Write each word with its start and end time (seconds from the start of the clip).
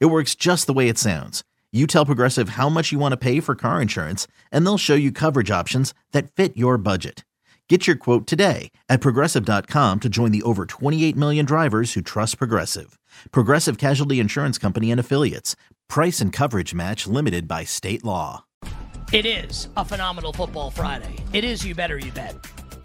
It 0.00 0.06
works 0.06 0.34
just 0.34 0.66
the 0.66 0.72
way 0.72 0.88
it 0.88 0.98
sounds. 0.98 1.42
You 1.72 1.86
tell 1.86 2.06
Progressive 2.06 2.50
how 2.50 2.68
much 2.68 2.92
you 2.92 2.98
want 2.98 3.12
to 3.12 3.16
pay 3.16 3.40
for 3.40 3.54
car 3.54 3.80
insurance, 3.80 4.26
and 4.50 4.64
they'll 4.64 4.78
show 4.78 4.94
you 4.94 5.10
coverage 5.10 5.50
options 5.50 5.94
that 6.12 6.30
fit 6.30 6.56
your 6.56 6.76
budget. 6.78 7.24
Get 7.68 7.86
your 7.86 7.96
quote 7.96 8.26
today 8.26 8.70
at 8.90 9.00
progressive.com 9.00 10.00
to 10.00 10.08
join 10.10 10.30
the 10.30 10.42
over 10.42 10.66
28 10.66 11.16
million 11.16 11.46
drivers 11.46 11.94
who 11.94 12.02
trust 12.02 12.36
Progressive. 12.36 12.98
Progressive 13.30 13.78
Casualty 13.78 14.20
Insurance 14.20 14.58
Company 14.58 14.90
and 14.90 15.00
Affiliates. 15.00 15.56
Price 15.88 16.20
and 16.20 16.34
coverage 16.34 16.74
match 16.74 17.06
limited 17.06 17.48
by 17.48 17.64
state 17.64 18.04
law. 18.04 18.44
It 19.10 19.24
is 19.24 19.68
a 19.78 19.86
phenomenal 19.86 20.34
football 20.34 20.70
Friday. 20.70 21.16
It 21.32 21.44
is 21.44 21.64
You 21.64 21.74
Better 21.74 21.98
You 21.98 22.12
Bet. 22.12 22.36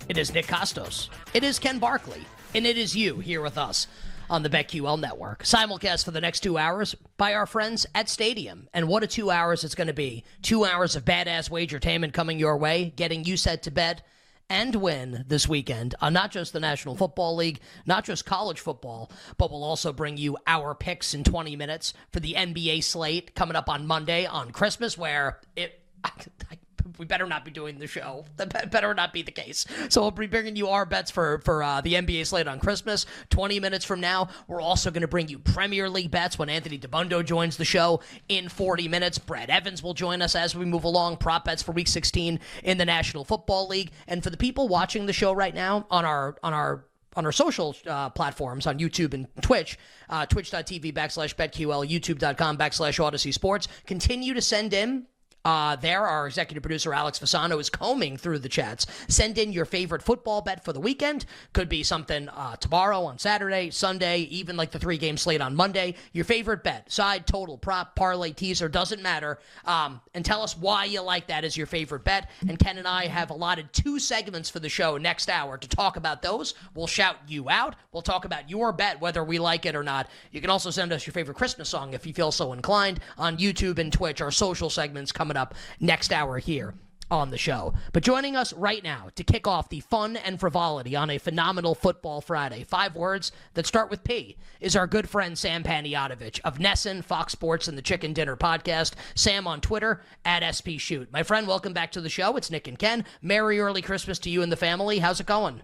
It 0.07 0.17
is 0.17 0.33
Nick 0.33 0.47
Kostos. 0.47 1.09
It 1.33 1.43
is 1.43 1.59
Ken 1.59 1.79
Barkley. 1.79 2.21
And 2.55 2.65
it 2.65 2.77
is 2.77 2.95
you 2.95 3.19
here 3.19 3.41
with 3.41 3.57
us 3.57 3.87
on 4.29 4.43
the 4.43 4.49
BetQL 4.49 4.99
network. 4.99 5.43
Simulcast 5.43 6.05
for 6.05 6.11
the 6.11 6.21
next 6.21 6.41
two 6.41 6.57
hours 6.57 6.95
by 7.17 7.33
our 7.33 7.45
friends 7.45 7.85
at 7.95 8.09
Stadium. 8.09 8.67
And 8.73 8.87
what 8.87 9.03
a 9.03 9.07
two 9.07 9.31
hours 9.31 9.63
it's 9.63 9.75
going 9.75 9.87
to 9.87 9.93
be. 9.93 10.23
Two 10.41 10.65
hours 10.65 10.95
of 10.95 11.05
badass 11.05 11.49
wagertainment 11.49 12.13
coming 12.13 12.39
your 12.39 12.57
way, 12.57 12.93
getting 12.95 13.25
you 13.25 13.37
set 13.37 13.63
to 13.63 13.71
bet 13.71 14.03
and 14.49 14.75
win 14.75 15.25
this 15.27 15.47
weekend 15.47 15.95
on 16.01 16.13
not 16.13 16.31
just 16.31 16.53
the 16.53 16.59
National 16.59 16.95
Football 16.95 17.35
League, 17.35 17.59
not 17.85 18.05
just 18.05 18.25
college 18.25 18.59
football, 18.59 19.11
but 19.37 19.51
we'll 19.51 19.63
also 19.63 19.91
bring 19.91 20.17
you 20.17 20.37
our 20.47 20.73
picks 20.73 21.13
in 21.13 21.23
20 21.23 21.55
minutes 21.55 21.93
for 22.11 22.19
the 22.19 22.33
NBA 22.33 22.83
slate 22.83 23.35
coming 23.35 23.55
up 23.55 23.69
on 23.69 23.87
Monday 23.87 24.25
on 24.25 24.51
Christmas, 24.51 24.97
where 24.97 25.39
it. 25.55 25.81
I, 26.03 26.11
I 26.51 26.57
we 26.97 27.05
better 27.05 27.25
not 27.25 27.45
be 27.45 27.51
doing 27.51 27.79
the 27.79 27.87
show. 27.87 28.25
That 28.37 28.71
better 28.71 28.93
not 28.93 29.13
be 29.13 29.23
the 29.23 29.31
case. 29.31 29.65
So 29.89 30.01
we'll 30.01 30.11
be 30.11 30.27
bringing 30.27 30.55
you 30.55 30.69
our 30.69 30.85
bets 30.85 31.11
for 31.11 31.39
for 31.39 31.63
uh, 31.63 31.81
the 31.81 31.93
NBA 31.95 32.25
slate 32.27 32.47
on 32.47 32.59
Christmas. 32.59 33.05
Twenty 33.29 33.59
minutes 33.59 33.83
from 33.83 33.99
now, 33.99 34.29
we're 34.47 34.61
also 34.61 34.91
going 34.91 35.01
to 35.01 35.07
bring 35.07 35.27
you 35.27 35.39
Premier 35.39 35.89
League 35.89 36.11
bets 36.11 36.37
when 36.37 36.49
Anthony 36.49 36.77
Dabbundo 36.77 37.25
joins 37.25 37.57
the 37.57 37.65
show 37.65 38.01
in 38.29 38.47
forty 38.47 38.87
minutes. 38.87 39.17
Brad 39.17 39.49
Evans 39.49 39.81
will 39.81 39.93
join 39.93 40.21
us 40.21 40.35
as 40.35 40.55
we 40.55 40.65
move 40.65 40.83
along. 40.83 41.17
Prop 41.17 41.45
bets 41.45 41.63
for 41.63 41.71
Week 41.71 41.87
16 41.87 42.39
in 42.63 42.77
the 42.77 42.85
National 42.85 43.23
Football 43.23 43.67
League. 43.67 43.91
And 44.07 44.23
for 44.23 44.29
the 44.29 44.37
people 44.37 44.67
watching 44.67 45.05
the 45.05 45.13
show 45.13 45.33
right 45.33 45.53
now 45.53 45.85
on 45.89 46.05
our 46.05 46.37
on 46.43 46.53
our 46.53 46.85
on 47.15 47.25
our 47.25 47.31
social 47.31 47.75
uh, 47.87 48.09
platforms 48.11 48.67
on 48.67 48.77
YouTube 48.77 49.13
and 49.13 49.27
Twitch, 49.41 49.77
uh, 50.09 50.25
twitch.tv 50.27 50.93
backslash 50.93 51.35
betql, 51.35 51.89
youtube.com 51.89 52.57
backslash 52.57 52.99
Audacy 52.99 53.33
Sports. 53.33 53.67
Continue 53.87 54.35
to 54.35 54.41
send 54.41 54.73
in 54.73 55.07
uh, 55.47 55.77
there, 55.77 56.05
our 56.05 56.27
executive 56.27 56.61
producer 56.61 56.93
Alex 56.93 57.19
Fasano 57.19 57.57
is 57.57 57.69
combing 57.69 58.17
through 58.17 58.39
the 58.39 58.49
chats. 58.49 58.85
Send 59.07 59.37
in 59.37 59.53
your 59.53 59.63
favorite 59.63 60.01
football 60.01 60.41
bet 60.41 60.65
for 60.65 60.73
the 60.73 60.79
weekend. 60.81 61.25
Could 61.53 61.69
be 61.69 61.83
something 61.83 62.27
uh, 62.27 62.57
tomorrow, 62.57 63.05
on 63.05 63.17
Saturday, 63.17 63.69
Sunday, 63.69 64.23
even 64.23 64.57
like 64.57 64.71
the 64.71 64.79
three 64.79 64.97
game 64.97 65.15
slate 65.15 65.39
on 65.39 65.55
Monday. 65.55 65.95
Your 66.11 66.25
favorite 66.25 66.65
bet, 66.65 66.91
side, 66.91 67.25
total, 67.25 67.57
prop, 67.57 67.95
parlay, 67.95 68.33
teaser, 68.33 68.67
doesn't 68.67 69.01
matter. 69.01 69.39
Um, 69.63 70.01
and 70.13 70.25
tell 70.25 70.41
us 70.41 70.57
why 70.57 70.83
you 70.83 70.99
like 70.99 71.27
that 71.27 71.45
as 71.45 71.55
your 71.55 71.65
favorite 71.65 72.03
bet. 72.03 72.29
And 72.49 72.59
Ken 72.59 72.77
and 72.77 72.87
I 72.87 73.07
have 73.07 73.29
allotted 73.29 73.71
two 73.71 73.99
segments 73.99 74.49
for 74.49 74.59
the 74.59 74.67
show 74.67 74.97
next 74.97 75.29
hour 75.29 75.57
to 75.57 75.67
talk 75.69 75.95
about 75.95 76.21
those. 76.21 76.55
We'll 76.75 76.87
shout 76.87 77.15
you 77.25 77.49
out. 77.49 77.77
We'll 77.93 78.01
talk 78.01 78.25
about 78.25 78.49
your 78.49 78.73
bet, 78.73 78.99
whether 78.99 79.23
we 79.23 79.39
like 79.39 79.65
it 79.65 79.77
or 79.77 79.83
not. 79.83 80.09
You 80.31 80.41
can 80.41 80.49
also 80.49 80.71
send 80.71 80.91
us 80.91 81.07
your 81.07 81.13
favorite 81.13 81.37
Christmas 81.37 81.69
song 81.69 81.93
if 81.93 82.05
you 82.05 82.13
feel 82.13 82.33
so 82.33 82.51
inclined 82.51 82.99
on 83.17 83.37
YouTube 83.37 83.79
and 83.79 83.93
Twitch. 83.93 84.19
Our 84.19 84.29
social 84.29 84.69
segments 84.69 85.13
coming 85.13 85.36
up 85.37 85.55
next 85.79 86.11
hour 86.11 86.37
here 86.39 86.73
on 87.09 87.29
the 87.29 87.37
show. 87.37 87.73
But 87.93 88.03
joining 88.03 88.35
us 88.35 88.53
right 88.53 88.83
now 88.83 89.09
to 89.15 89.23
kick 89.23 89.47
off 89.47 89.69
the 89.69 89.79
fun 89.79 90.17
and 90.17 90.39
frivolity 90.39 90.95
on 90.95 91.09
a 91.09 91.17
phenomenal 91.17 91.75
football 91.75 92.21
Friday, 92.21 92.63
five 92.63 92.95
words 92.95 93.31
that 93.53 93.65
start 93.65 93.89
with 93.89 94.03
P, 94.03 94.37
is 94.59 94.75
our 94.75 94.87
good 94.87 95.09
friend 95.09 95.37
Sam 95.37 95.63
Panayotovich 95.63 96.39
of 96.43 96.59
NESN, 96.59 97.03
Fox 97.03 97.31
Sports, 97.31 97.67
and 97.67 97.77
the 97.77 97.81
Chicken 97.81 98.13
Dinner 98.13 98.35
podcast. 98.35 98.93
Sam 99.15 99.47
on 99.47 99.61
Twitter 99.61 100.01
at 100.25 100.43
SP 100.43 100.77
Shoot. 100.77 101.11
My 101.11 101.23
friend, 101.23 101.47
welcome 101.47 101.73
back 101.73 101.91
to 101.93 102.01
the 102.01 102.09
show. 102.09 102.35
It's 102.35 102.51
Nick 102.51 102.67
and 102.67 102.77
Ken. 102.77 103.05
Merry 103.21 103.59
early 103.59 103.81
Christmas 103.81 104.19
to 104.19 104.29
you 104.29 104.41
and 104.41 104.51
the 104.51 104.57
family. 104.57 104.99
How's 104.99 105.19
it 105.19 105.27
going? 105.27 105.61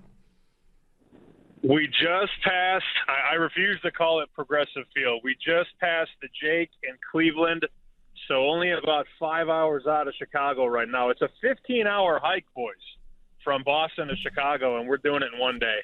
We 1.62 1.88
just 1.88 2.34
passed, 2.44 2.84
I 3.08 3.36
refuse 3.36 3.80
to 3.82 3.92
call 3.92 4.20
it 4.20 4.28
Progressive 4.34 4.84
Field. 4.94 5.22
We 5.24 5.36
just 5.36 5.70
passed 5.80 6.12
the 6.22 6.28
Jake 6.42 6.72
and 6.88 6.98
Cleveland– 7.12 7.66
so 8.28 8.36
only 8.50 8.72
about 8.72 9.06
five 9.20 9.50
hours 9.50 9.86
out 9.88 10.08
of 10.08 10.14
Chicago 10.18 10.66
right 10.66 10.88
now. 10.88 11.10
It's 11.10 11.22
a 11.22 11.30
15 11.42 11.88
hour 11.88 12.20
hike, 12.22 12.46
boys, 12.56 12.74
from 13.44 13.64
Boston 13.64 14.08
to 14.08 14.16
Chicago, 14.16 14.80
and 14.80 14.88
we're 14.88 14.98
doing 14.98 15.22
it 15.24 15.34
in 15.34 15.40
one 15.40 15.60
day. 15.60 15.80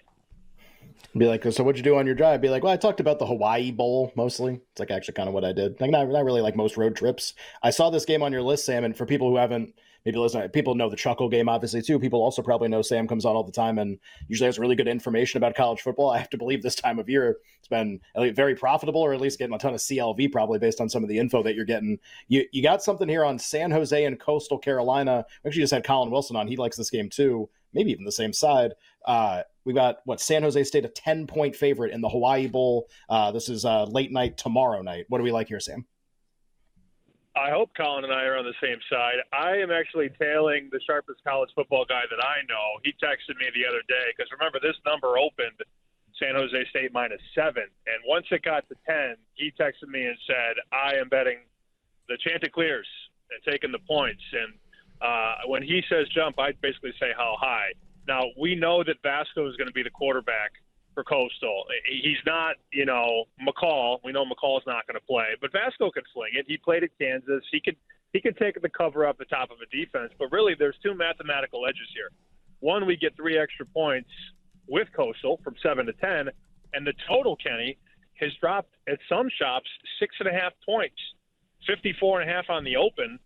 Be 1.17 1.25
like, 1.25 1.43
so 1.51 1.63
what'd 1.63 1.77
you 1.77 1.83
do 1.83 1.97
on 1.97 2.05
your 2.05 2.15
drive? 2.15 2.41
Be 2.41 2.49
like, 2.49 2.63
well, 2.63 2.73
I 2.73 2.77
talked 2.77 2.99
about 2.99 3.19
the 3.19 3.25
Hawaii 3.25 3.71
Bowl 3.71 4.11
mostly. 4.15 4.61
It's 4.71 4.79
like 4.79 4.91
actually 4.91 5.15
kind 5.15 5.27
of 5.27 5.33
what 5.33 5.43
I 5.43 5.53
did. 5.53 5.79
Like, 5.81 5.89
not, 5.89 6.07
not 6.07 6.23
really 6.23 6.41
like 6.41 6.55
most 6.55 6.77
road 6.77 6.95
trips. 6.95 7.33
I 7.63 7.71
saw 7.71 7.89
this 7.89 8.05
game 8.05 8.21
on 8.21 8.31
your 8.31 8.41
list, 8.43 8.65
Sam, 8.65 8.83
and 8.83 8.95
for 8.95 9.05
people 9.05 9.29
who 9.29 9.37
haven't 9.37 9.73
maybe 10.05 10.17
listen, 10.17 10.47
people 10.49 10.75
know 10.75 10.89
the 10.89 10.95
Chuckle 10.95 11.29
game 11.29 11.49
obviously 11.49 11.81
too. 11.81 11.99
People 11.99 12.21
also 12.21 12.41
probably 12.41 12.67
know 12.67 12.81
Sam 12.81 13.07
comes 13.07 13.25
on 13.25 13.35
all 13.35 13.43
the 13.43 13.51
time 13.51 13.77
and 13.77 13.99
usually 14.27 14.47
has 14.47 14.59
really 14.59 14.75
good 14.75 14.87
information 14.87 15.37
about 15.37 15.55
college 15.55 15.81
football. 15.81 16.11
I 16.11 16.17
have 16.17 16.29
to 16.31 16.37
believe 16.37 16.61
this 16.61 16.75
time 16.75 16.99
of 16.99 17.09
year 17.09 17.37
it's 17.59 17.67
been 17.67 17.99
very 18.33 18.55
profitable, 18.55 19.01
or 19.01 19.13
at 19.13 19.21
least 19.21 19.39
getting 19.39 19.55
a 19.55 19.59
ton 19.59 19.73
of 19.73 19.79
CLV 19.79 20.31
probably 20.31 20.59
based 20.59 20.81
on 20.81 20.89
some 20.89 21.03
of 21.03 21.09
the 21.09 21.19
info 21.19 21.43
that 21.43 21.55
you're 21.55 21.65
getting. 21.65 21.99
You 22.27 22.45
you 22.51 22.63
got 22.63 22.83
something 22.83 23.09
here 23.09 23.25
on 23.25 23.39
San 23.39 23.71
Jose 23.71 24.05
and 24.05 24.19
Coastal 24.19 24.57
Carolina. 24.57 25.25
We 25.43 25.49
actually 25.49 25.63
just 25.63 25.73
had 25.73 25.83
Colin 25.83 26.11
Wilson 26.11 26.35
on. 26.35 26.47
He 26.47 26.57
likes 26.57 26.77
this 26.77 26.89
game 26.89 27.09
too. 27.09 27.49
Maybe 27.73 27.91
even 27.91 28.05
the 28.05 28.11
same 28.11 28.33
side. 28.33 28.71
Uh, 29.05 29.43
we 29.65 29.73
got 29.73 29.97
what 30.05 30.19
San 30.19 30.41
Jose 30.41 30.63
State 30.63 30.85
a 30.85 30.89
ten 30.89 31.27
point 31.27 31.55
favorite 31.55 31.93
in 31.93 32.01
the 32.01 32.09
Hawaii 32.09 32.47
Bowl. 32.47 32.89
Uh, 33.09 33.31
this 33.31 33.49
is 33.49 33.65
uh, 33.65 33.83
late 33.85 34.11
night 34.11 34.37
tomorrow 34.37 34.81
night. 34.81 35.05
What 35.09 35.19
do 35.19 35.23
we 35.23 35.31
like 35.31 35.47
here, 35.47 35.59
Sam? 35.59 35.85
I 37.39 37.51
hope 37.51 37.71
Colin 37.71 38.03
and 38.03 38.11
I 38.11 38.27
are 38.27 38.35
on 38.35 38.43
the 38.43 38.59
same 38.61 38.79
side. 38.91 39.23
I 39.31 39.55
am 39.55 39.71
actually 39.71 40.11
tailing 40.19 40.67
the 40.73 40.79
sharpest 40.85 41.23
college 41.23 41.49
football 41.55 41.85
guy 41.87 42.03
that 42.11 42.19
I 42.19 42.43
know. 42.51 42.83
He 42.83 42.91
texted 42.99 43.39
me 43.39 43.47
the 43.55 43.63
other 43.63 43.79
day 43.87 44.11
because 44.11 44.27
remember 44.35 44.59
this 44.59 44.75
number 44.85 45.17
opened 45.17 45.55
San 46.19 46.35
Jose 46.35 46.51
State 46.69 46.91
minus 46.91 47.21
seven, 47.33 47.63
and 47.63 47.97
once 48.05 48.27
it 48.31 48.43
got 48.43 48.67
to 48.67 48.75
ten, 48.85 49.15
he 49.35 49.53
texted 49.55 49.87
me 49.87 50.03
and 50.03 50.17
said, 50.27 50.59
"I 50.73 50.95
am 50.99 51.07
betting 51.07 51.39
the 52.09 52.17
Chanticleers 52.19 52.87
and 53.31 53.39
taking 53.47 53.71
the 53.71 53.79
points." 53.87 54.23
And 54.33 54.53
uh, 54.99 55.47
when 55.47 55.63
he 55.63 55.81
says 55.87 56.09
jump, 56.09 56.39
I 56.39 56.51
basically 56.61 56.91
say 56.99 57.15
how 57.15 57.37
high. 57.39 57.71
Now 58.05 58.23
we 58.37 58.55
know 58.55 58.83
that 58.83 59.01
Vasko 59.01 59.47
is 59.47 59.55
going 59.55 59.71
to 59.71 59.73
be 59.73 59.83
the 59.83 59.95
quarterback 59.95 60.51
for 60.93 61.03
Coastal. 61.03 61.65
He's 61.85 62.17
not, 62.25 62.55
you 62.71 62.85
know, 62.85 63.25
McCall. 63.45 63.99
We 64.03 64.11
know 64.11 64.25
McCall's 64.25 64.63
not 64.67 64.87
going 64.87 64.99
to 64.99 65.05
play, 65.05 65.35
but 65.41 65.51
Vasko 65.51 65.91
can 65.93 66.03
sling 66.13 66.31
it. 66.33 66.45
He 66.47 66.57
played 66.57 66.83
at 66.83 66.89
Kansas. 66.99 67.43
He 67.51 67.61
could 67.61 67.75
he 68.11 68.19
could 68.19 68.37
take 68.37 68.59
the 68.59 68.69
cover 68.69 69.05
off 69.05 69.17
the 69.17 69.25
top 69.25 69.51
of 69.51 69.57
a 69.61 69.75
defense. 69.75 70.11
But 70.17 70.31
really, 70.31 70.55
there's 70.57 70.75
two 70.83 70.95
mathematical 70.95 71.67
edges 71.67 71.87
here. 71.93 72.09
One, 72.59 72.85
we 72.85 72.97
get 72.97 73.15
three 73.15 73.37
extra 73.37 73.65
points 73.67 74.09
with 74.67 74.87
Coastal 74.95 75.39
from 75.43 75.55
seven 75.61 75.85
to 75.85 75.93
ten, 75.93 76.29
and 76.73 76.85
the 76.85 76.93
total, 77.07 77.35
Kenny, 77.35 77.77
has 78.19 78.31
dropped 78.41 78.73
at 78.87 78.99
some 79.07 79.29
shops 79.39 79.69
six 79.99 80.15
and 80.19 80.27
a 80.27 80.33
half 80.33 80.53
points, 80.65 80.97
fifty-four 81.67 82.21
and 82.21 82.29
a 82.29 82.33
half 82.33 82.49
on 82.49 82.63
the 82.63 82.75
open. 82.75 83.19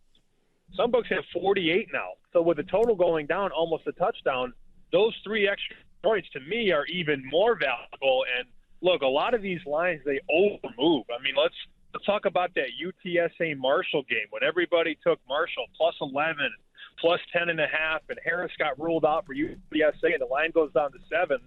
Some 0.76 0.90
books 0.90 1.08
have 1.10 1.24
48 1.32 1.90
now. 1.94 2.14
So 2.32 2.42
with 2.42 2.58
the 2.58 2.64
total 2.64 2.96
going 2.96 3.28
down 3.28 3.52
almost 3.52 3.86
a 3.86 3.92
touchdown, 3.92 4.54
those 4.92 5.14
three 5.24 5.48
extra 5.48 5.76
points 6.04 6.28
to 6.34 6.40
me 6.42 6.72
are 6.72 6.86
even 6.86 7.24
more 7.32 7.58
valuable. 7.58 8.26
And 8.38 8.48
look, 8.82 9.02
a 9.02 9.08
lot 9.08 9.34
of 9.34 9.42
these 9.42 9.62
lines 9.66 10.02
they 10.06 10.20
overmove. 10.30 11.06
I 11.10 11.22
mean, 11.24 11.36
let's 11.42 11.56
let's 11.94 12.06
talk 12.06 12.26
about 12.26 12.52
that 12.56 12.68
UTSA 12.82 13.58
Marshall 13.58 14.04
game 14.10 14.28
when 14.30 14.44
everybody 14.44 14.98
took 15.06 15.20
Marshall 15.28 15.66
plus 15.78 15.96
11, 16.02 16.36
plus 17.00 17.20
10 17.32 17.50
and 17.50 17.60
a 17.60 17.68
half, 17.68 18.02
and 18.10 18.20
Harris 18.24 18.52
got 18.58 18.80
ruled 18.80 19.06
out 19.06 19.26
for 19.26 19.34
UTSA, 19.34 20.14
and 20.14 20.22
the 20.22 20.28
line 20.30 20.52
goes 20.52 20.72
down 20.74 20.92
to 20.92 21.00
seven, 21.10 21.38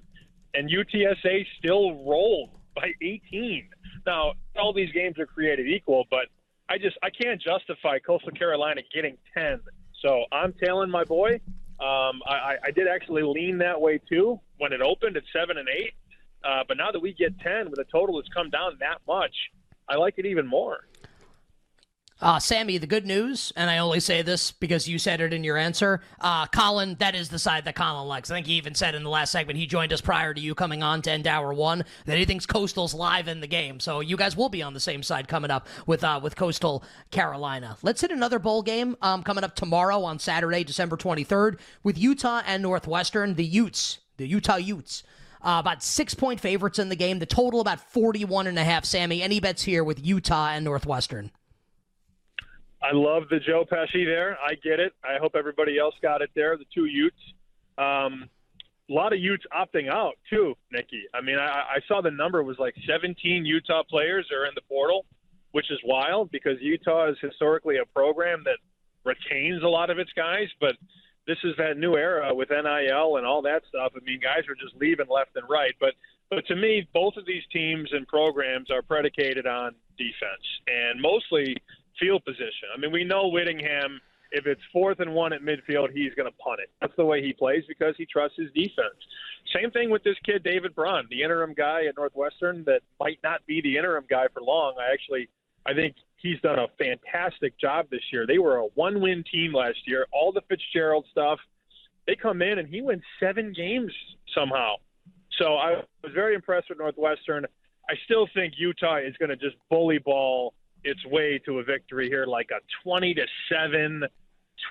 and 0.54 0.70
UTSA 0.70 1.46
still 1.58 2.04
rolled 2.04 2.50
by 2.74 2.92
18. 3.02 3.68
Now, 4.06 4.34
all 4.56 4.72
these 4.72 4.92
games 4.92 5.18
are 5.18 5.26
created 5.26 5.66
equal, 5.68 6.04
but 6.10 6.26
I 6.68 6.78
just 6.78 6.96
I 7.02 7.10
can't 7.10 7.40
justify 7.40 7.98
Coastal 7.98 8.32
Carolina 8.32 8.82
getting 8.94 9.16
10. 9.36 9.60
So 10.02 10.24
I'm 10.32 10.52
tailing 10.62 10.90
my 10.90 11.04
boy. 11.04 11.40
Um, 11.78 12.22
I, 12.26 12.56
I 12.64 12.70
did 12.70 12.88
actually 12.88 13.22
lean 13.22 13.58
that 13.58 13.80
way 13.80 14.00
too 14.08 14.40
when 14.58 14.72
it 14.72 14.80
opened 14.80 15.16
at 15.16 15.24
seven 15.32 15.58
and 15.58 15.68
eight. 15.68 15.94
Uh, 16.42 16.62
but 16.66 16.76
now 16.76 16.90
that 16.90 17.00
we 17.00 17.12
get 17.12 17.38
ten, 17.40 17.66
with 17.66 17.76
the 17.76 17.84
total 17.84 18.20
has 18.20 18.28
come 18.32 18.50
down 18.50 18.76
that 18.80 18.98
much, 19.06 19.34
I 19.88 19.96
like 19.96 20.14
it 20.16 20.26
even 20.26 20.46
more. 20.46 20.86
Uh, 22.18 22.38
Sammy, 22.38 22.78
the 22.78 22.86
good 22.86 23.04
news, 23.04 23.52
and 23.56 23.68
I 23.68 23.76
only 23.76 24.00
say 24.00 24.22
this 24.22 24.50
because 24.50 24.88
you 24.88 24.98
said 24.98 25.20
it 25.20 25.34
in 25.34 25.44
your 25.44 25.58
answer. 25.58 26.00
Uh, 26.18 26.46
Colin, 26.46 26.96
that 26.98 27.14
is 27.14 27.28
the 27.28 27.38
side 27.38 27.66
that 27.66 27.74
Colin 27.74 28.08
likes. 28.08 28.30
I 28.30 28.36
think 28.36 28.46
he 28.46 28.54
even 28.54 28.74
said 28.74 28.94
in 28.94 29.02
the 29.02 29.10
last 29.10 29.32
segment 29.32 29.58
he 29.58 29.66
joined 29.66 29.92
us 29.92 30.00
prior 30.00 30.32
to 30.32 30.40
you 30.40 30.54
coming 30.54 30.82
on 30.82 31.02
to 31.02 31.10
end 31.10 31.26
hour 31.26 31.52
one 31.52 31.84
that 32.06 32.16
he 32.16 32.24
thinks 32.24 32.46
Coastal's 32.46 32.94
live 32.94 33.28
in 33.28 33.40
the 33.40 33.46
game. 33.46 33.80
So 33.80 34.00
you 34.00 34.16
guys 34.16 34.34
will 34.34 34.48
be 34.48 34.62
on 34.62 34.72
the 34.72 34.80
same 34.80 35.02
side 35.02 35.28
coming 35.28 35.50
up 35.50 35.68
with 35.86 36.02
uh, 36.02 36.18
with 36.22 36.36
Coastal 36.36 36.82
Carolina. 37.10 37.76
Let's 37.82 38.00
hit 38.00 38.10
another 38.10 38.38
bowl 38.38 38.62
game 38.62 38.96
um, 39.02 39.22
coming 39.22 39.44
up 39.44 39.54
tomorrow 39.54 40.02
on 40.02 40.18
Saturday, 40.18 40.64
December 40.64 40.96
23rd, 40.96 41.58
with 41.82 41.98
Utah 41.98 42.40
and 42.46 42.62
Northwestern. 42.62 43.34
The 43.34 43.44
Utes, 43.44 43.98
the 44.16 44.26
Utah 44.26 44.56
Utes. 44.56 45.02
Uh, 45.42 45.58
about 45.60 45.82
six 45.82 46.14
point 46.14 46.40
favorites 46.40 46.78
in 46.78 46.88
the 46.88 46.96
game. 46.96 47.18
The 47.18 47.26
total 47.26 47.60
about 47.60 47.92
41 47.92 48.46
and 48.46 48.58
a 48.58 48.64
half. 48.64 48.86
Sammy, 48.86 49.20
any 49.20 49.38
bets 49.38 49.64
here 49.64 49.84
with 49.84 50.04
Utah 50.04 50.48
and 50.48 50.64
Northwestern? 50.64 51.30
I 52.82 52.92
love 52.92 53.24
the 53.30 53.40
Joe 53.40 53.64
Pesci 53.70 54.04
there. 54.04 54.36
I 54.44 54.54
get 54.54 54.80
it. 54.80 54.92
I 55.02 55.18
hope 55.18 55.34
everybody 55.34 55.78
else 55.78 55.94
got 56.02 56.22
it 56.22 56.30
there. 56.34 56.56
The 56.56 56.66
two 56.74 56.84
Utes. 56.84 57.16
Um, 57.78 58.28
a 58.88 58.92
lot 58.92 59.12
of 59.12 59.18
Utes 59.18 59.44
opting 59.52 59.90
out 59.90 60.14
too, 60.30 60.54
Nikki. 60.70 61.02
I 61.12 61.20
mean, 61.20 61.38
I, 61.38 61.64
I 61.76 61.78
saw 61.88 62.00
the 62.00 62.10
number 62.10 62.42
was 62.42 62.58
like 62.58 62.74
17 62.86 63.44
Utah 63.44 63.82
players 63.88 64.28
are 64.32 64.46
in 64.46 64.52
the 64.54 64.60
portal, 64.62 65.04
which 65.52 65.70
is 65.70 65.78
wild 65.84 66.30
because 66.30 66.60
Utah 66.60 67.10
is 67.10 67.16
historically 67.20 67.78
a 67.78 67.86
program 67.86 68.44
that 68.44 68.58
retains 69.04 69.62
a 69.62 69.68
lot 69.68 69.90
of 69.90 69.98
its 69.98 70.12
guys, 70.12 70.48
but 70.60 70.76
this 71.26 71.38
is 71.42 71.54
that 71.58 71.76
new 71.76 71.96
era 71.96 72.32
with 72.32 72.50
NIL 72.50 73.16
and 73.16 73.26
all 73.26 73.42
that 73.42 73.62
stuff. 73.68 73.92
I 73.96 74.04
mean, 74.04 74.20
guys 74.20 74.44
are 74.48 74.54
just 74.54 74.76
leaving 74.80 75.06
left 75.08 75.30
and 75.34 75.48
right. 75.48 75.74
But 75.80 75.94
but 76.30 76.46
to 76.46 76.56
me, 76.56 76.88
both 76.92 77.16
of 77.16 77.24
these 77.24 77.42
teams 77.52 77.88
and 77.92 78.06
programs 78.06 78.70
are 78.70 78.82
predicated 78.82 79.46
on 79.46 79.74
defense 79.96 80.44
and 80.66 81.00
mostly 81.00 81.56
field 82.00 82.24
position. 82.24 82.68
I 82.74 82.78
mean, 82.78 82.92
we 82.92 83.04
know 83.04 83.28
Whittingham, 83.28 84.00
if 84.32 84.46
it's 84.46 84.60
fourth 84.72 85.00
and 85.00 85.14
one 85.14 85.32
at 85.32 85.42
midfield, 85.42 85.90
he's 85.92 86.14
going 86.14 86.30
to 86.30 86.36
punt 86.38 86.60
it. 86.60 86.70
That's 86.80 86.92
the 86.96 87.04
way 87.04 87.22
he 87.22 87.32
plays 87.32 87.64
because 87.68 87.94
he 87.96 88.06
trusts 88.06 88.36
his 88.36 88.50
defense. 88.52 88.96
Same 89.54 89.70
thing 89.70 89.90
with 89.90 90.02
this 90.02 90.16
kid, 90.24 90.42
David 90.42 90.74
Braun, 90.74 91.06
the 91.10 91.22
interim 91.22 91.54
guy 91.54 91.86
at 91.86 91.96
Northwestern 91.96 92.64
that 92.64 92.80
might 92.98 93.18
not 93.22 93.46
be 93.46 93.60
the 93.60 93.76
interim 93.76 94.04
guy 94.08 94.26
for 94.34 94.42
long. 94.42 94.74
I 94.78 94.92
actually, 94.92 95.28
I 95.66 95.74
think 95.74 95.94
he's 96.16 96.40
done 96.40 96.58
a 96.58 96.66
fantastic 96.78 97.58
job 97.58 97.86
this 97.90 98.02
year. 98.12 98.26
They 98.26 98.38
were 98.38 98.56
a 98.56 98.66
one 98.74 99.00
win 99.00 99.24
team 99.30 99.52
last 99.52 99.78
year. 99.86 100.06
All 100.12 100.32
the 100.32 100.42
Fitzgerald 100.48 101.06
stuff, 101.10 101.38
they 102.06 102.16
come 102.16 102.42
in 102.42 102.58
and 102.58 102.68
he 102.68 102.82
wins 102.82 103.02
seven 103.20 103.52
games 103.52 103.92
somehow. 104.34 104.74
So 105.38 105.54
I 105.54 105.82
was 106.02 106.12
very 106.14 106.34
impressed 106.34 106.68
with 106.68 106.78
Northwestern. 106.78 107.46
I 107.88 107.94
still 108.04 108.26
think 108.34 108.54
Utah 108.56 108.96
is 108.96 109.14
going 109.18 109.28
to 109.28 109.36
just 109.36 109.56
bully 109.70 109.98
ball 109.98 110.54
its 110.86 111.04
way 111.06 111.40
to 111.44 111.58
a 111.58 111.64
victory 111.64 112.08
here, 112.08 112.26
like 112.26 112.50
a 112.52 112.60
20 112.84 113.14
to 113.14 113.26
7, 113.50 114.04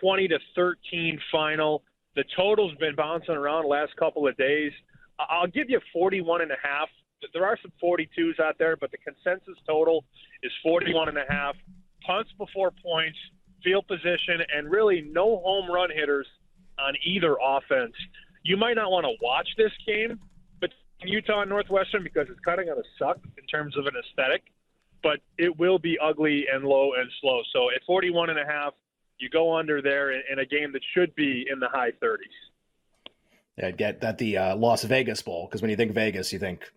20 0.02 0.28
to 0.30 0.40
13 0.56 1.20
final. 1.32 1.84
The 2.16 2.24
total's 2.36 2.74
been 2.76 2.96
bouncing 2.96 3.36
around 3.36 3.64
the 3.64 3.68
last 3.68 3.96
couple 3.98 4.26
of 4.28 4.36
days. 4.38 4.72
I'll 5.20 5.48
give 5.48 5.70
you 5.70 5.82
41 5.92 6.42
and 6.42 6.52
a 6.52 6.56
half. 6.64 6.88
There 7.34 7.46
are 7.46 7.58
some 7.62 7.72
42s 7.84 8.40
out 8.40 8.56
there, 8.58 8.78
but 8.78 8.92
the 8.92 8.98
consensus 8.98 9.58
total 9.68 10.06
is 10.42 10.52
41 10.64 11.10
and 11.10 11.18
a 11.18 11.26
half. 11.30 11.56
Punts 12.06 12.32
before 12.38 12.72
points, 12.72 13.18
field 13.64 13.88
position, 13.88 14.40
and 14.56 14.72
really 14.72 15.10
no 15.12 15.42
home 15.44 15.70
run 15.70 15.90
hitters 15.94 16.28
on 16.80 16.94
either 17.06 17.36
offense. 17.44 17.94
You 18.44 18.56
might 18.58 18.76
not 18.76 18.92
want 18.92 19.06
to 19.06 19.14
watch 19.22 19.48
this 19.58 19.72
game, 19.86 20.20
but 20.62 20.70
Utah 21.04 21.42
and 21.42 21.50
Northwestern 21.50 22.04
because 22.04 22.28
it's 22.30 22.40
kind 22.42 22.60
of 22.60 22.68
going 22.68 22.82
to 22.82 22.90
suck 22.98 23.18
in 23.38 23.46
terms 23.48 23.76
of 23.76 23.86
an 23.88 23.94
aesthetic 24.00 24.44
but 25.06 25.20
it 25.38 25.56
will 25.60 25.78
be 25.78 26.00
ugly 26.04 26.48
and 26.52 26.66
low 26.66 26.94
and 26.98 27.08
slow. 27.22 27.42
So 27.54 27.70
at 27.70 27.84
41 27.86 28.32
and 28.32 28.40
a 28.40 28.46
half, 28.46 28.74
you 29.20 29.30
go 29.30 29.56
under 29.56 29.80
there 29.80 30.12
in 30.12 30.40
a 30.40 30.46
game 30.48 30.72
that 30.74 30.82
should 30.96 31.14
be 31.14 31.46
in 31.48 31.60
the 31.60 31.70
high 31.70 31.92
30s. 32.04 32.18
Yeah, 33.56 33.68
I'd 33.68 33.78
get 33.78 34.02
that 34.02 34.18
the 34.18 34.36
uh, 34.36 34.56
Las 34.56 34.84
Vegas 34.84 35.22
Bowl 35.22 35.48
because 35.48 35.62
when 35.62 35.70
you 35.70 35.78
think 35.78 35.92
Vegas, 35.92 36.34
you 36.34 36.40
think 36.40 36.72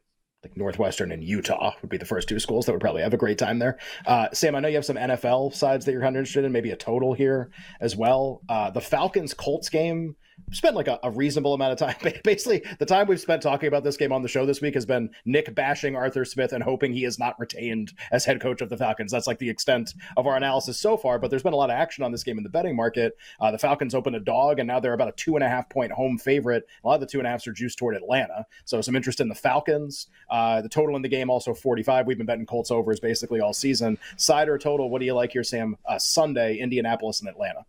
like 0.45 0.59
Northwestern 0.59 1.11
and 1.11 1.25
Utah 1.25 1.73
would 1.81 1.89
be 1.89 1.97
the 1.97 2.05
first 2.05 2.29
two 2.29 2.39
schools 2.39 2.67
that 2.67 2.73
would 2.73 2.83
probably 2.83 3.01
have 3.01 3.15
a 3.15 3.17
great 3.17 3.39
time 3.39 3.59
there. 3.59 3.79
Uh, 4.07 4.29
Sam, 4.35 4.55
I 4.55 4.61
know 4.61 4.69
you 4.69 4.77
have 4.77 4.85
some 4.85 4.97
NFL 4.97 5.55
sides 5.55 5.87
that 5.87 5.93
you're 5.93 6.03
kind 6.03 6.15
of 6.15 6.21
interested 6.21 6.45
in, 6.45 6.53
maybe 6.53 6.71
a 6.71 6.77
total 6.77 7.15
here 7.15 7.51
as 7.81 7.97
well. 7.97 8.43
Uh, 8.47 8.71
the 8.71 8.83
Falcons 8.83 9.33
Colts 9.33 9.71
game 9.71 10.17
spent 10.53 10.77
like 10.77 10.89
a, 10.89 10.99
a, 11.03 11.11
reasonable 11.11 11.55
amount 11.55 11.73
of 11.73 11.79
time. 11.79 12.13
Basically, 12.25 12.63
the 12.79 12.87
time 12.87 13.07
we've 13.07 13.21
spent 13.21 13.43
talking 13.43 13.69
about 13.69 13.85
this 13.85 13.97
game 13.97 14.13
on 14.13 14.23
the 14.23 14.29
show 14.29 14.47
this 14.47 14.61
week 14.61 14.75
has 14.75 14.87
been 14.87 15.11
Nick 15.25 15.55
bashing 15.55 15.97
Arthur 15.97 16.25
Smith 16.25 16.53
and 16.53 16.63
hoping 16.63 16.93
he 16.93 17.05
is 17.05 17.19
not 17.19 17.39
retained 17.39 17.93
as 18.13 18.25
head 18.25 18.41
coach 18.41 18.61
of 18.61 18.69
the 18.69 18.77
Falcons. 18.77 19.13
That's 19.13 19.27
like 19.27 19.39
the 19.39 19.51
extent 19.51 19.95
of 20.17 20.27
our 20.27 20.37
analysis 20.37 20.79
so 20.79 20.97
far. 20.97 21.19
But 21.19 21.31
there's 21.31 21.43
been 21.43 21.53
a 21.53 21.57
lot 21.57 21.71
of 21.71 21.75
action 21.75 22.05
on 22.05 22.13
this 22.13 22.23
game 22.23 22.39
in 22.39 22.45
the 22.45 22.51
betting 22.51 22.77
market. 22.77 23.17
Uh, 23.41 23.51
the 23.51 23.59
Falcons 23.59 23.95
opened 23.95 24.17
a 24.17 24.21
dog, 24.21 24.59
and 24.59 24.67
now 24.67 24.81
they're 24.81 24.95
about 24.95 25.09
a 25.09 25.13
two 25.13 25.35
and 25.35 25.45
a 25.45 25.49
half 25.49 25.69
point 25.69 25.93
home 25.93 26.19
favorite. 26.19 26.65
A 26.85 26.89
lot 26.89 26.95
of 26.95 27.01
the 27.01 27.07
two 27.07 27.19
and 27.19 27.27
a 27.27 27.31
halfs 27.31 27.47
are 27.47 27.53
juiced 27.53 27.79
toward 27.79 27.97
Atlanta. 27.97 28.47
So 28.65 28.81
some 28.81 28.97
interest 28.97 29.21
in 29.21 29.29
the 29.29 29.35
Falcons. 29.35 30.09
Uh, 30.31 30.63
the 30.63 30.69
total 30.69 30.97
in 30.97 31.03
the 31.03 31.09
game 31.09 31.31
also 31.31 31.55
45. 31.55 32.07
We've 32.07 32.19
been 32.19 32.27
betting 32.27 32.47
Colts 32.47 32.71
overs 32.71 33.01
basically 33.01 33.41
all 33.41 33.53
season. 33.53 33.99
Side 34.17 34.49
or 34.49 34.59
total? 34.59 34.91
What 34.91 35.01
do 35.01 35.07
you 35.07 35.15
like 35.15 35.33
here, 35.33 35.45
Sam? 35.45 35.77
Uh, 35.87 35.99
Sunday, 35.99 36.57
Indianapolis 36.57 37.21
and 37.21 37.29
Atlanta. 37.29 37.65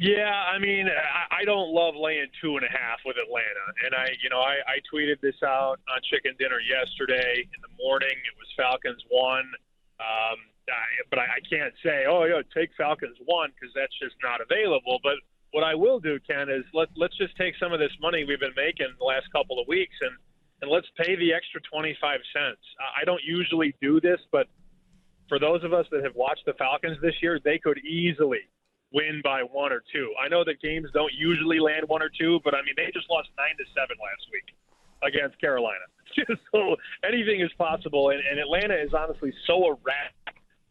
Yeah, 0.00 0.32
I 0.32 0.56
mean, 0.56 0.88
I, 0.88 1.44
don't 1.44 1.76
love 1.76 1.92
laying 1.92 2.32
two 2.40 2.56
and 2.56 2.64
a 2.64 2.72
half 2.72 3.04
with 3.04 3.20
Atlanta, 3.20 3.66
and 3.84 3.92
I, 3.92 4.08
you 4.24 4.32
know, 4.32 4.40
I, 4.40 4.56
I 4.64 4.76
tweeted 4.88 5.20
this 5.20 5.36
out 5.44 5.76
on 5.92 6.00
Chicken 6.08 6.32
Dinner 6.40 6.56
yesterday 6.56 7.44
in 7.44 7.60
the 7.60 7.68
morning. 7.76 8.08
It 8.08 8.32
was 8.40 8.48
Falcons 8.56 9.04
one, 9.12 9.44
um, 10.00 10.40
I, 10.72 10.88
but 11.12 11.18
I, 11.20 11.36
I 11.36 11.40
can't 11.44 11.76
say, 11.84 12.08
oh, 12.08 12.24
yeah, 12.24 12.40
take 12.56 12.72
Falcons 12.80 13.20
one 13.28 13.52
because 13.52 13.76
that's 13.76 13.92
just 14.00 14.16
not 14.24 14.40
available. 14.40 15.04
But 15.04 15.20
what 15.52 15.68
I 15.68 15.76
will 15.76 16.00
do, 16.00 16.16
Ken, 16.24 16.48
is 16.48 16.64
let 16.72 16.88
let's 16.96 17.16
just 17.20 17.36
take 17.36 17.52
some 17.60 17.76
of 17.76 17.78
this 17.78 17.92
money 18.00 18.24
we've 18.24 18.40
been 18.40 18.56
making 18.56 18.88
the 18.96 19.04
last 19.04 19.28
couple 19.36 19.60
of 19.60 19.68
weeks 19.68 20.00
and 20.00 20.16
and 20.64 20.70
let's 20.72 20.88
pay 20.96 21.12
the 21.12 21.36
extra 21.36 21.60
twenty 21.68 21.92
five 22.00 22.24
cents. 22.32 22.64
I 22.80 23.04
don't 23.04 23.20
usually 23.20 23.76
do 23.84 24.00
this, 24.00 24.20
but 24.32 24.48
for 25.28 25.36
those 25.38 25.60
of 25.60 25.76
us 25.76 25.84
that 25.92 26.00
have 26.08 26.16
watched 26.16 26.48
the 26.48 26.56
Falcons 26.56 26.96
this 27.04 27.20
year, 27.20 27.36
they 27.44 27.60
could 27.60 27.84
easily 27.84 28.48
win 28.92 29.20
by 29.22 29.42
one 29.42 29.72
or 29.72 29.82
two. 29.92 30.12
I 30.22 30.28
know 30.28 30.44
that 30.44 30.60
games 30.60 30.88
don't 30.92 31.12
usually 31.12 31.60
land 31.60 31.88
one 31.88 32.02
or 32.02 32.10
two, 32.10 32.40
but 32.44 32.54
I 32.54 32.62
mean 32.62 32.74
they 32.76 32.90
just 32.92 33.08
lost 33.10 33.28
nine 33.36 33.56
to 33.58 33.64
seven 33.74 33.96
last 34.02 34.26
week 34.32 34.54
against 35.02 35.40
Carolina. 35.40 35.84
so 36.52 36.76
anything 37.04 37.40
is 37.40 37.52
possible, 37.56 38.10
and, 38.10 38.20
and 38.20 38.38
Atlanta 38.38 38.74
is 38.74 38.92
honestly 38.94 39.32
so 39.46 39.66
erratic 39.66 40.14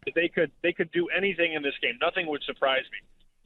that 0.05 0.15
they 0.15 0.27
could 0.27 0.51
they 0.63 0.73
could 0.73 0.91
do 0.91 1.07
anything 1.15 1.53
in 1.53 1.63
this 1.63 1.75
game. 1.81 1.97
Nothing 2.01 2.27
would 2.27 2.43
surprise 2.43 2.83
me. 2.91 2.99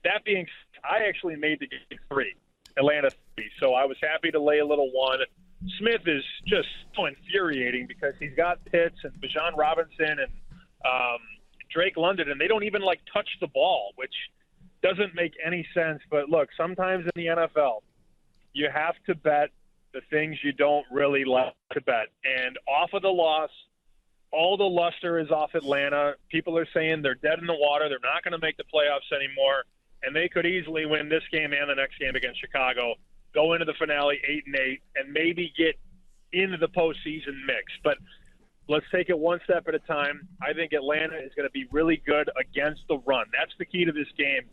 That 0.03 0.24
being, 0.25 0.46
I 0.84 1.08
actually 1.08 1.36
made 1.36 1.60
the 1.60 1.68
game 1.68 2.00
three, 2.10 2.36
Atlanta 2.77 3.10
three, 3.36 3.50
so 3.60 3.74
I 3.74 3.86
was 3.86 3.98
happy 4.01 4.32
to 4.32 4.39
lay 4.39 4.60
a 4.60 4.65
little 4.65 4.92
one. 4.92 5.20
Smith 5.80 6.01
is 6.08 6.24
just 6.46 6.68
so 6.96 7.06
infuriating 7.06 7.88
because 7.88 8.13
he's 8.20 8.36
got 8.36 8.63
Pitts 8.65 8.98
and 9.03 9.13
Bijan 9.22 9.56
Robinson 9.56 10.20
and 10.20 10.32
um, 10.86 11.20
Drake 11.72 11.96
London, 11.96 12.30
and 12.30 12.39
they 12.39 12.48
don't 12.48 12.63
even 12.63 12.82
like 12.82 13.00
touch 13.13 13.30
the 13.39 13.48
ball, 13.48 13.94
which 13.96 14.13
doesn't 14.84 15.16
make 15.16 15.34
any 15.44 15.66
sense. 15.74 16.02
But 16.12 16.30
look, 16.30 16.50
sometimes 16.56 17.06
in 17.06 17.12
the 17.16 17.28
NFL, 17.28 17.80
you 18.54 18.70
have 18.72 18.96
to 19.08 19.16
bet 19.16 19.50
the 19.94 20.02
things 20.10 20.38
you 20.44 20.52
don't 20.52 20.86
really 20.92 21.25
like 21.25 21.54
to 21.72 21.82
bet. 21.82 22.08
And 22.24 22.58
off 22.68 22.92
of 22.94 23.02
the 23.02 23.10
loss, 23.10 23.50
all 24.32 24.58
the 24.58 24.63
luster 24.63 25.20
is 25.20 25.30
off 25.30 25.52
Atlanta. 25.54 26.16
People 26.30 26.58
are 26.58 26.68
saying 26.74 27.02
they're 27.02 27.16
dead 27.16 27.40
in 27.40 27.48
the 27.48 27.56
water. 27.58 27.88
They're 27.88 28.00
not 28.04 28.24
going 28.24 28.40
to 28.40 28.46
make 28.46 28.58
the 28.58 28.63
playoffs 28.63 29.16
anymore. 29.16 29.63
And 30.02 30.16
they 30.16 30.28
could 30.28 30.46
easily 30.46 30.86
win 30.86 31.08
this 31.08 31.24
game 31.32 31.54
and 31.54 31.70
the 31.70 31.75
next 31.75 31.98
game 31.98 32.16
against 32.16 32.42
Chicago, 32.42 32.96
go 33.34 33.54
into 33.54 33.66
the 33.66 33.74
finale 33.80 34.20
eight 34.28 34.44
and 34.46 34.56
eight, 34.56 34.82
and 34.96 35.13
maybe 35.13 35.54
get 35.58 35.75
into 36.34 36.58
the 36.58 36.68
postseason 36.68 37.46
mix. 37.46 37.72
But 37.84 37.98
let's 38.68 38.86
take 38.92 39.10
it 39.10 39.18
one 39.18 39.40
step 39.46 39.68
at 39.68 39.75
a 39.75 39.80
time. 39.80 40.28
I 40.42 40.54
think 40.54 40.74
Atlanta 40.74 41.16
is 41.18 41.32
going 41.36 41.48
to 41.48 41.52
be 41.52 41.68
really 41.72 42.02
good 42.06 42.30
against 42.38 42.82
the 42.90 42.98
run. 43.06 43.28
That's 43.38 43.54
the 43.60 43.66
key 43.66 43.86
to 43.86 43.92
this 43.92 44.12
game. 44.18 44.50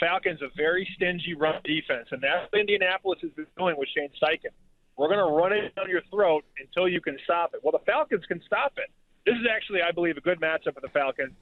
Falcons 0.00 0.40
a 0.42 0.48
very 0.56 0.88
stingy 0.94 1.34
run 1.34 1.60
defense, 1.64 2.08
and 2.10 2.22
that's 2.22 2.50
what 2.50 2.60
Indianapolis 2.60 3.18
has 3.22 3.30
been 3.32 3.46
doing 3.56 3.76
with 3.78 3.88
Shane 3.96 4.10
Steichen. 4.20 4.52
We're 4.96 5.08
going 5.08 5.18
to 5.18 5.32
run 5.32 5.52
it 5.52 5.74
down 5.76 5.88
your 5.88 6.02
throat 6.10 6.44
until 6.58 6.88
you 6.88 7.00
can 7.00 7.16
stop 7.24 7.54
it. 7.54 7.60
Well, 7.62 7.72
the 7.72 7.84
Falcons 7.84 8.24
can 8.26 8.42
stop 8.46 8.72
it. 8.76 8.90
This 9.24 9.36
is 9.36 9.46
actually, 9.50 9.82
I 9.82 9.92
believe, 9.92 10.16
a 10.16 10.20
good 10.20 10.40
matchup 10.40 10.74
for 10.74 10.80
the 10.80 10.88
Falcons, 10.88 11.32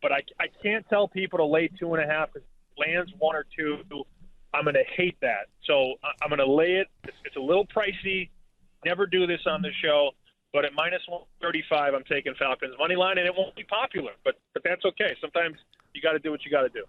but 0.00 0.12
I, 0.12 0.20
I 0.40 0.46
can't 0.62 0.88
tell 0.88 1.08
people 1.08 1.38
to 1.38 1.44
lay 1.44 1.68
two 1.68 1.94
and 1.94 2.02
a 2.02 2.06
half 2.06 2.32
because 2.32 2.46
lands 2.78 3.12
one 3.18 3.36
or 3.36 3.44
two. 3.56 3.78
I'm 4.54 4.64
going 4.64 4.74
to 4.74 4.84
hate 4.96 5.16
that. 5.20 5.48
So 5.64 5.94
I'm 6.22 6.28
going 6.28 6.38
to 6.38 6.50
lay 6.50 6.74
it. 6.76 6.88
It's, 7.04 7.16
it's 7.24 7.36
a 7.36 7.40
little 7.40 7.66
pricey. 7.66 8.30
Never 8.84 9.06
do 9.06 9.26
this 9.26 9.40
on 9.46 9.62
the 9.62 9.70
show, 9.82 10.10
but 10.52 10.64
at 10.64 10.72
minus 10.74 11.02
135, 11.06 11.94
I'm 11.94 12.04
taking 12.04 12.34
Falcons 12.34 12.74
money 12.78 12.96
line, 12.96 13.18
and 13.18 13.26
it 13.26 13.34
won't 13.36 13.54
be 13.54 13.64
popular, 13.64 14.12
but 14.24 14.34
but 14.52 14.62
that's 14.64 14.84
okay. 14.84 15.14
Sometimes 15.20 15.56
you 15.94 16.02
got 16.02 16.12
to 16.12 16.18
do 16.18 16.30
what 16.30 16.44
you 16.44 16.50
got 16.50 16.62
to 16.62 16.68
do. 16.68 16.84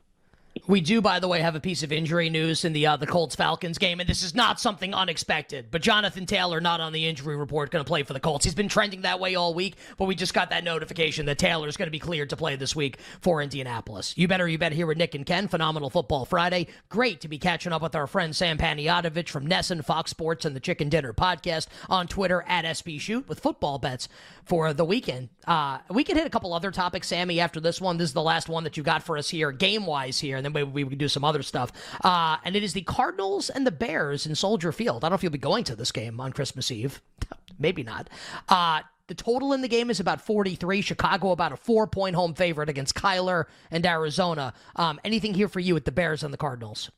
We 0.67 0.81
do, 0.81 1.01
by 1.01 1.19
the 1.19 1.27
way, 1.27 1.39
have 1.39 1.55
a 1.55 1.59
piece 1.59 1.81
of 1.81 1.91
injury 1.91 2.29
news 2.29 2.63
in 2.63 2.73
the 2.73 2.85
uh, 2.85 2.95
the 2.95 3.07
Colts 3.07 3.35
Falcons 3.35 3.79
game, 3.79 3.99
and 3.99 4.07
this 4.07 4.21
is 4.21 4.35
not 4.35 4.59
something 4.59 4.93
unexpected. 4.93 5.71
But 5.71 5.81
Jonathan 5.81 6.27
Taylor 6.27 6.61
not 6.61 6.79
on 6.79 6.93
the 6.93 7.07
injury 7.07 7.35
report, 7.35 7.71
going 7.71 7.83
to 7.83 7.87
play 7.87 8.03
for 8.03 8.13
the 8.13 8.19
Colts. 8.19 8.45
He's 8.45 8.53
been 8.53 8.69
trending 8.69 9.01
that 9.01 9.19
way 9.19 9.33
all 9.33 9.55
week, 9.55 9.75
but 9.97 10.05
we 10.05 10.13
just 10.13 10.33
got 10.33 10.51
that 10.51 10.63
notification 10.63 11.25
that 11.25 11.39
Taylor 11.39 11.67
is 11.67 11.75
going 11.75 11.87
to 11.87 11.91
be 11.91 11.99
cleared 11.99 12.29
to 12.29 12.37
play 12.37 12.55
this 12.55 12.75
week 12.75 12.99
for 13.19 13.41
Indianapolis. 13.41 14.15
You 14.15 14.27
better, 14.27 14.47
you 14.47 14.59
bet 14.59 14.73
here 14.73 14.85
with 14.85 14.97
Nick 14.97 15.15
and 15.15 15.25
Ken. 15.25 15.47
Phenomenal 15.47 15.89
Football 15.89 16.23
Friday. 16.25 16.67
Great 16.87 17.19
to 17.21 17.27
be 17.27 17.39
catching 17.39 17.73
up 17.73 17.81
with 17.81 17.95
our 17.95 18.05
friend 18.05 18.35
Sam 18.35 18.59
Panayotovich 18.59 19.29
from 19.29 19.47
NESN, 19.47 19.83
Fox 19.83 20.11
Sports, 20.11 20.45
and 20.45 20.55
the 20.55 20.59
Chicken 20.59 20.87
Dinner 20.87 21.13
podcast 21.13 21.65
on 21.89 22.07
Twitter 22.07 22.45
at 22.47 22.63
SP 22.77 22.99
Shoot 22.99 23.27
with 23.27 23.39
football 23.39 23.79
bets 23.79 24.07
for 24.45 24.71
the 24.71 24.85
weekend. 24.85 25.29
Uh, 25.47 25.79
we 25.89 26.03
can 26.03 26.15
hit 26.15 26.27
a 26.27 26.29
couple 26.29 26.53
other 26.53 26.69
topics, 26.69 27.07
Sammy, 27.07 27.39
after 27.39 27.59
this 27.59 27.81
one. 27.81 27.97
This 27.97 28.09
is 28.09 28.13
the 28.13 28.21
last 28.21 28.49
one 28.49 28.63
that 28.65 28.77
you 28.77 28.83
got 28.83 29.01
for 29.01 29.17
us 29.17 29.29
here, 29.29 29.51
game 29.51 29.85
wise 29.85 30.19
here, 30.19 30.42
and 30.45 30.55
then 30.55 30.73
we 30.73 30.85
can 30.85 30.97
do 30.97 31.07
some 31.07 31.23
other 31.23 31.43
stuff. 31.43 31.71
Uh, 32.03 32.37
and 32.43 32.55
it 32.55 32.63
is 32.63 32.73
the 32.73 32.81
Cardinals 32.81 33.49
and 33.49 33.65
the 33.65 33.71
Bears 33.71 34.25
in 34.25 34.35
Soldier 34.35 34.71
Field. 34.71 35.03
I 35.03 35.07
don't 35.07 35.11
know 35.11 35.15
if 35.15 35.23
you'll 35.23 35.31
be 35.31 35.37
going 35.37 35.63
to 35.65 35.75
this 35.75 35.91
game 35.91 36.19
on 36.19 36.33
Christmas 36.33 36.71
Eve. 36.71 37.01
maybe 37.59 37.83
not. 37.83 38.09
Uh, 38.49 38.81
the 39.07 39.15
total 39.15 39.53
in 39.53 39.61
the 39.61 39.67
game 39.67 39.89
is 39.89 39.99
about 39.99 40.21
43. 40.21 40.81
Chicago 40.81 41.31
about 41.31 41.51
a 41.51 41.57
four 41.57 41.87
point 41.87 42.15
home 42.15 42.33
favorite 42.33 42.69
against 42.69 42.95
Kyler 42.95 43.45
and 43.69 43.85
Arizona. 43.85 44.53
Um, 44.75 44.99
anything 45.03 45.33
here 45.33 45.47
for 45.47 45.59
you 45.59 45.73
with 45.73 45.85
the 45.85 45.91
Bears 45.91 46.23
and 46.23 46.33
the 46.33 46.37
Cardinals? 46.37 46.89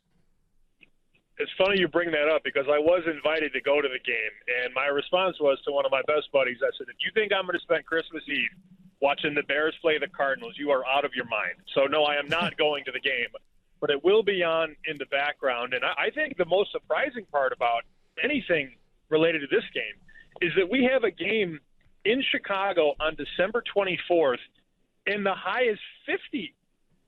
It's 1.37 1.51
funny 1.57 1.79
you 1.79 1.89
bring 1.89 2.11
that 2.11 2.29
up 2.29 2.43
because 2.45 2.65
I 2.69 2.79
was 2.79 3.03
invited 3.07 3.51
to 3.53 3.61
go 3.61 3.81
to 3.81 3.89
the 3.89 3.99
game, 3.99 4.31
and 4.63 4.73
my 4.73 4.85
response 4.85 5.35
was 5.41 5.59
to 5.65 5.71
one 5.71 5.85
of 5.85 5.91
my 5.91 6.01
best 6.07 6.31
buddies. 6.31 6.57
I 6.63 6.71
said, 6.77 6.87
"If 6.87 6.95
you 7.03 7.11
think 7.13 7.33
I'm 7.33 7.45
going 7.45 7.59
to 7.59 7.63
spend 7.63 7.85
Christmas 7.85 8.23
Eve 8.29 8.55
watching 9.05 9.35
the 9.35 9.43
Bears 9.43 9.75
play 9.81 9.99
the 9.99 10.07
Cardinals, 10.07 10.55
you 10.57 10.71
are 10.71 10.83
out 10.85 11.05
of 11.05 11.11
your 11.13 11.25
mind." 11.25 11.55
So 11.75 11.85
no, 11.85 12.03
I 12.03 12.15
am 12.15 12.27
not 12.27 12.57
going 12.57 12.83
to 12.85 12.91
the 12.91 12.99
game, 12.99 13.29
but 13.79 13.89
it 13.89 14.03
will 14.03 14.23
be 14.23 14.43
on 14.43 14.75
in 14.85 14.97
the 14.97 15.05
background. 15.05 15.73
And 15.75 15.85
I, 15.85 16.07
I 16.07 16.09
think 16.09 16.37
the 16.37 16.45
most 16.45 16.71
surprising 16.71 17.25
part 17.31 17.53
about 17.53 17.83
anything 18.23 18.75
related 19.09 19.41
to 19.41 19.47
this 19.47 19.65
game 19.73 19.97
is 20.41 20.51
that 20.57 20.69
we 20.69 20.89
have 20.91 21.03
a 21.03 21.11
game 21.11 21.59
in 22.03 22.23
Chicago 22.31 22.93
on 22.99 23.15
December 23.15 23.63
24th, 23.75 24.43
and 25.07 25.25
the 25.25 25.33
high 25.33 25.63
is 25.63 25.79
50. 26.05 26.53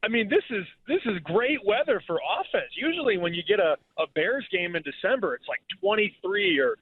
I 0.03 0.07
mean, 0.09 0.29
this 0.29 0.43
is 0.49 0.65
this 0.87 1.01
is 1.05 1.17
great 1.23 1.59
weather 1.65 2.01
for 2.05 2.19
offense. 2.39 2.71
Usually, 2.75 3.17
when 3.17 3.33
you 3.33 3.43
get 3.47 3.59
a, 3.59 3.77
a 3.97 4.05
Bears 4.13 4.45
game 4.51 4.75
in 4.75 4.83
December, 4.83 5.33
it's 5.35 5.47
like 5.47 5.61
23 5.81 6.59
or 6.59 6.77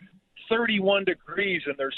31 0.49 1.05
degrees, 1.05 1.61
and 1.65 1.75
there's. 1.77 1.95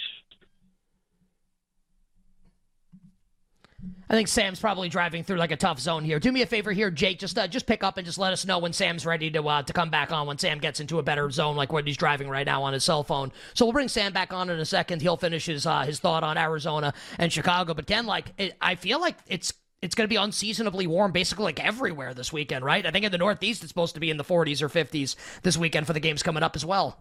I 4.09 4.13
think 4.13 4.27
Sam's 4.27 4.59
probably 4.59 4.87
driving 4.87 5.23
through 5.23 5.37
like 5.37 5.51
a 5.51 5.57
tough 5.57 5.79
zone 5.79 6.03
here. 6.03 6.19
Do 6.19 6.31
me 6.31 6.41
a 6.41 6.45
favor 6.45 6.71
here, 6.71 6.89
Jake. 6.89 7.19
Just 7.19 7.37
uh, 7.37 7.47
just 7.47 7.65
pick 7.65 7.83
up 7.83 7.97
and 7.97 8.05
just 8.05 8.17
let 8.17 8.31
us 8.31 8.45
know 8.45 8.59
when 8.59 8.71
Sam's 8.71 9.05
ready 9.05 9.29
to 9.31 9.45
uh, 9.47 9.63
to 9.63 9.73
come 9.73 9.89
back 9.89 10.11
on. 10.11 10.27
When 10.27 10.37
Sam 10.37 10.59
gets 10.59 10.79
into 10.79 10.99
a 10.99 11.03
better 11.03 11.29
zone, 11.29 11.55
like 11.55 11.73
what 11.73 11.85
he's 11.85 11.97
driving 11.97 12.29
right 12.29 12.45
now 12.45 12.63
on 12.63 12.73
his 12.73 12.83
cell 12.83 13.03
phone. 13.03 13.31
So 13.53 13.65
we'll 13.65 13.73
bring 13.73 13.89
Sam 13.89 14.13
back 14.13 14.31
on 14.31 14.49
in 14.49 14.59
a 14.59 14.65
second. 14.65 15.01
He'll 15.01 15.17
finish 15.17 15.45
his 15.45 15.65
uh, 15.65 15.81
his 15.81 15.99
thought 15.99 16.23
on 16.23 16.37
Arizona 16.37 16.93
and 17.17 17.31
Chicago. 17.31 17.73
But 17.73 17.87
Ken, 17.87 18.05
like 18.05 18.31
it, 18.37 18.55
I 18.61 18.75
feel 18.75 19.01
like 19.01 19.17
it's 19.27 19.53
it's 19.81 19.93
going 19.93 20.05
to 20.05 20.09
be 20.09 20.15
unseasonably 20.15 20.87
warm 20.87 21.11
basically 21.11 21.43
like 21.43 21.63
everywhere 21.63 22.13
this 22.13 22.33
weekend, 22.33 22.65
right? 22.65 22.85
I 22.85 22.91
think 22.91 23.05
in 23.05 23.11
the 23.11 23.17
Northeast 23.17 23.61
it's 23.61 23.69
supposed 23.69 23.93
to 23.93 23.99
be 23.99 24.09
in 24.09 24.17
the 24.17 24.23
40s 24.23 24.61
or 24.61 24.69
50s 24.69 25.15
this 25.43 25.57
weekend 25.57 25.85
for 25.85 25.93
the 25.93 25.99
games 25.99 26.23
coming 26.23 26.43
up 26.43 26.55
as 26.55 26.65
well. 26.65 26.99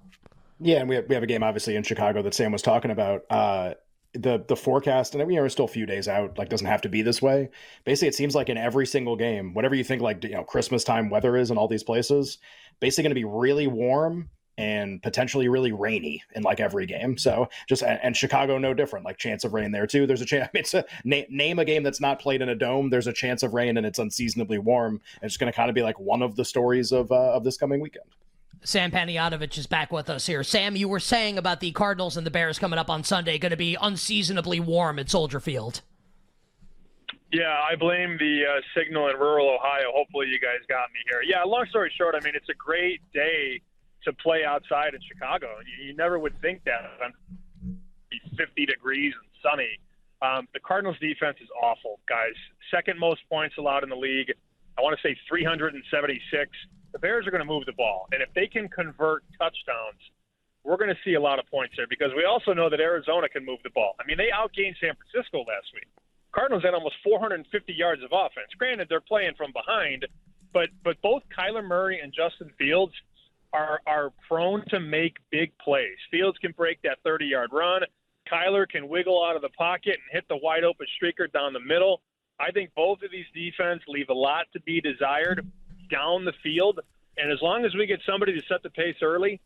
Yeah, 0.61 0.81
and 0.81 0.89
we 0.89 0.97
have, 0.97 1.09
we 1.09 1.15
have 1.15 1.23
a 1.23 1.27
game 1.27 1.43
obviously 1.43 1.77
in 1.77 1.83
Chicago 1.83 2.23
that 2.23 2.35
Sam 2.35 2.53
was 2.53 2.63
talking 2.63 2.91
about. 2.91 3.25
Uh, 3.31 3.75
the 4.17 4.45
the 4.47 4.57
forecast, 4.57 5.15
and 5.15 5.29
know, 5.29 5.43
we're 5.43 5.49
still 5.49 5.65
a 5.65 5.69
few 5.69 5.87
days 5.87 6.09
out. 6.09 6.39
Like, 6.39 6.49
doesn't 6.49 6.67
have 6.67 6.83
to 6.83 6.89
be 6.89 7.03
this 7.03 7.23
way. 7.23 7.51
Basically, 7.85 8.09
it 8.09 8.15
seems 8.15 8.35
like 8.35 8.49
in 8.49 8.59
every 8.59 8.87
single 8.87 9.17
game, 9.17 9.55
whatever 9.55 9.75
you 9.75 9.85
think 9.85 10.03
like 10.03 10.23
you 10.25 10.31
know 10.31 10.45
Christmas 10.45 10.85
time 10.85 11.11
weather 11.11 11.37
is 11.37 11.51
in 11.51 11.59
all 11.59 11.69
these 11.69 11.85
places, 11.85 12.39
basically 12.81 13.03
going 13.05 13.11
to 13.11 13.21
be 13.21 13.25
really 13.25 13.67
warm 13.67 14.31
and 14.59 15.03
potentially 15.03 15.49
really 15.49 15.73
rainy 15.73 16.23
in 16.35 16.43
like 16.43 16.61
every 16.61 16.87
game. 16.87 17.19
So 17.19 17.49
just 17.69 17.83
and 17.83 18.17
Chicago 18.17 18.59
no 18.59 18.75
different. 18.75 19.05
Like 19.05 19.19
chance 19.19 19.45
of 19.45 19.53
rain 19.53 19.71
there 19.71 19.87
too. 19.87 20.07
There's 20.07 20.23
a 20.23 20.27
chance. 20.27 20.49
It's 20.55 20.75
a 20.75 20.85
na- 21.05 21.23
name 21.29 21.59
a 21.59 21.65
game 21.65 21.83
that's 21.83 22.01
not 22.01 22.19
played 22.19 22.41
in 22.43 22.49
a 22.49 22.55
dome. 22.55 22.89
There's 22.89 23.07
a 23.07 23.13
chance 23.13 23.43
of 23.43 23.53
rain 23.55 23.77
and 23.77 23.87
it's 23.87 23.99
unseasonably 23.99 24.59
warm. 24.59 25.01
It's 25.23 25.37
going 25.37 25.53
to 25.53 25.57
kind 25.57 25.69
of 25.69 25.75
be 25.75 25.83
like 25.83 26.01
one 26.01 26.23
of 26.23 26.37
the 26.37 26.45
stories 26.45 26.93
of 26.93 27.13
uh, 27.13 27.33
of 27.33 27.45
this 27.45 27.57
coming 27.57 27.81
weekend. 27.81 28.07
Sam 28.63 28.91
Panayotovich 28.91 29.59
is 29.59 29.67
back 29.67 29.93
with 29.93 30.11
us 30.11 30.27
here. 30.27 30.43
Sam, 30.43 30.77
you 30.77 30.89
were 30.89 31.01
saying 31.01 31.39
about 31.39 31.61
the 31.61 31.73
Cardinals 31.73 32.17
and 32.17 32.27
the 32.27 32.31
Bears 32.31 32.59
coming 32.59 32.79
up 32.79 32.91
on 32.91 33.05
Sunday, 33.05 33.39
going 33.39 33.51
to 33.51 33.57
be 33.57 33.77
unseasonably 33.81 34.61
warm 34.61 34.99
at 34.99 35.09
Soldier 35.09 35.41
Field. 35.41 35.83
Yeah, 37.33 37.59
I 37.71 37.77
blame 37.77 38.17
the 38.19 38.43
uh, 38.47 38.61
signal 38.79 39.09
in 39.09 39.17
rural 39.17 39.49
Ohio. 39.49 39.91
Hopefully, 39.95 40.29
you 40.29 40.39
guys 40.39 40.61
got 40.69 40.89
me 40.93 41.01
here. 41.09 41.23
Yeah, 41.23 41.43
long 41.45 41.67
story 41.71 41.93
short, 41.97 42.15
I 42.15 42.25
mean, 42.25 42.35
it's 42.35 42.49
a 42.49 42.55
great 42.55 43.01
day 43.13 43.61
to 44.05 44.13
play 44.13 44.45
outside 44.45 44.95
in 44.95 45.01
Chicago. 45.07 45.49
You, 45.67 45.89
you 45.89 45.97
never 45.97 46.19
would 46.19 46.41
think 46.41 46.63
that. 46.65 46.83
It's 48.11 48.37
50 48.37 48.67
degrees 48.67 49.13
and 49.21 49.29
sunny. 49.43 49.79
Um, 50.23 50.49
the 50.55 50.61
Cardinals' 50.61 50.99
defense 51.01 51.37
is 51.43 51.49
awful, 51.63 52.01
guys. 52.09 52.35
Second 52.71 52.99
most 52.99 53.21
points 53.29 53.57
allowed 53.59 53.83
in 53.83 53.91
the 53.91 53.97
league. 53.97 54.33
I 54.79 54.83
want 54.83 54.99
to 54.99 55.03
say 55.07 55.17
376 55.29 56.51
the 56.97 57.01
Bears 57.01 57.27
are 57.27 57.31
going 57.31 57.45
to 57.45 57.47
move 57.47 57.67
the 57.67 57.77
ball. 57.77 58.09
And 58.13 58.23
if 58.23 58.33
they 58.35 58.47
can 58.47 58.69
convert 58.69 59.23
touchdowns, 59.37 60.01
we're 60.65 60.79
going 60.79 60.89
to 60.89 60.97
see 61.05 61.13
a 61.13 61.21
lot 61.21 61.39
of 61.39 61.45
points 61.47 61.75
there 61.77 61.87
because 61.87 62.09
we 62.17 62.25
also 62.25 62.55
know 62.55 62.71
that 62.71 62.81
Arizona 62.81 63.29
can 63.29 63.45
move 63.45 63.59
the 63.63 63.71
ball. 63.71 63.93
I 64.01 64.07
mean, 64.07 64.17
they 64.17 64.33
outgained 64.33 64.81
San 64.81 64.97
Francisco 64.97 65.41
last 65.41 65.69
week. 65.75 65.87
Cardinals 66.33 66.65
had 66.65 66.73
almost 66.73 66.97
450 67.05 67.73
yards 67.75 68.03
of 68.03 68.11
offense. 68.13 68.49
Granted, 68.59 68.89
they're 68.89 69.05
playing 69.05 69.35
from 69.37 69.53
behind, 69.53 70.07
but 70.53 70.71
but 70.85 71.01
both 71.03 71.23
Kyler 71.37 71.65
Murray 71.65 72.01
and 72.01 72.13
Justin 72.17 72.51
Fields 72.59 72.93
are 73.53 73.81
are 73.87 74.13
prone 74.27 74.65
to 74.69 74.81
make 74.81 75.17
big 75.31 75.53
plays. 75.59 75.97
Fields 76.11 76.39
can 76.39 76.53
break 76.53 76.81
that 76.83 76.99
30-yard 77.07 77.51
run. 77.53 77.83
Kyler 78.31 78.67
can 78.69 78.89
wiggle 78.89 79.23
out 79.23 79.37
of 79.37 79.43
the 79.43 79.51
pocket 79.51 79.95
and 80.01 80.09
hit 80.13 80.25
the 80.29 80.37
wide 80.37 80.65
open 80.65 80.87
streaker 80.97 81.31
down 81.31 81.53
the 81.53 81.61
middle. 81.61 82.01
I 82.41 82.51
think 82.51 82.71
both 82.75 83.03
of 83.03 83.11
these 83.11 83.27
defense 83.35 83.83
leave 83.87 84.09
a 84.09 84.15
lot 84.15 84.47
to 84.55 84.61
be 84.61 84.81
desired 84.81 85.47
down 85.91 86.25
the 86.25 86.33
field. 86.43 86.81
And 87.19 87.33
as 87.33 87.39
long 87.41 87.65
as 87.65 87.75
we 87.75 87.87
get 87.87 88.01
somebody 88.07 88.33
to 88.39 88.43
set 88.47 88.63
the 88.63 88.71
pace 88.71 88.97
early, 89.03 89.41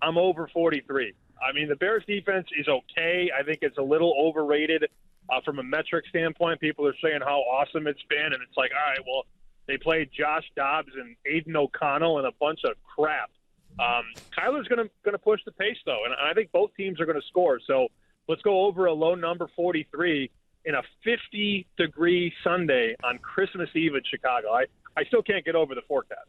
I'm 0.00 0.16
over 0.16 0.48
43. 0.52 1.12
I 1.42 1.52
mean, 1.52 1.68
the 1.68 1.76
Bears 1.76 2.04
defense 2.06 2.46
is 2.58 2.66
okay. 2.68 3.30
I 3.38 3.42
think 3.42 3.58
it's 3.62 3.78
a 3.78 3.82
little 3.82 4.14
overrated 4.18 4.84
uh, 5.30 5.40
from 5.44 5.58
a 5.58 5.62
metric 5.62 6.04
standpoint. 6.08 6.60
People 6.60 6.86
are 6.86 6.94
saying 7.02 7.20
how 7.20 7.40
awesome 7.40 7.86
it's 7.86 8.02
been, 8.08 8.32
and 8.32 8.42
it's 8.42 8.56
like, 8.56 8.70
all 8.72 8.90
right, 8.90 9.00
well, 9.06 9.24
they 9.66 9.76
played 9.76 10.10
Josh 10.16 10.44
Dobbs 10.56 10.92
and 10.96 11.16
Aidan 11.26 11.56
O'Connell 11.56 12.18
and 12.18 12.26
a 12.26 12.32
bunch 12.40 12.60
of 12.64 12.72
crap. 12.82 13.30
Um, 13.78 14.04
Kyler's 14.36 14.68
going 14.68 14.86
to 14.86 14.90
going 15.04 15.12
to 15.12 15.18
push 15.18 15.40
the 15.44 15.52
pace 15.52 15.76
though, 15.84 16.04
and 16.04 16.14
I 16.14 16.32
think 16.32 16.50
both 16.52 16.70
teams 16.76 17.00
are 17.00 17.04
going 17.04 17.20
to 17.20 17.26
score. 17.26 17.60
So 17.66 17.88
let's 18.28 18.42
go 18.42 18.64
over 18.64 18.86
a 18.86 18.92
low 18.92 19.14
number 19.14 19.48
43 19.54 20.30
in 20.64 20.74
a 20.74 20.82
50 21.04 21.66
degree 21.76 22.32
Sunday 22.42 22.96
on 23.04 23.18
Christmas 23.18 23.68
Eve 23.74 23.94
in 23.94 24.00
Chicago. 24.10 24.48
I 24.52 24.64
I 24.96 25.04
still 25.04 25.22
can't 25.22 25.44
get 25.44 25.54
over 25.54 25.74
the 25.74 25.82
forecast. 25.86 26.28